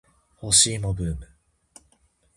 [0.37, 1.27] 干し芋ブーム